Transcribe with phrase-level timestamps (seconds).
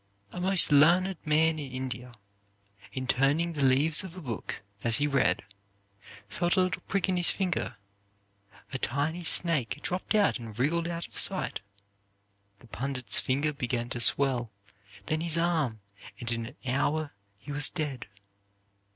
[0.31, 2.11] A most learned man in India,
[2.91, 5.43] in turning the leaves of a book, as he read,
[6.27, 7.75] felt a little prick in his finger;
[8.73, 11.61] a tiny snake dropped out and wriggled out of sight.
[12.61, 14.49] The pundit's finger began to swell,
[15.05, 15.81] then his arm;
[16.19, 18.07] and in an hour, he was dead.